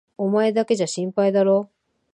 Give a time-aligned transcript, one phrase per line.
[0.17, 1.75] お前だけじゃ心配だろう？